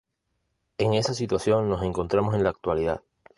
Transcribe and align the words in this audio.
En 0.79 0.95
esa 0.95 1.13
situación 1.13 1.69
nos 1.69 1.83
encontramos 1.83 2.33
en 2.33 2.43
la 2.43 2.49
actualidad. 2.49 3.03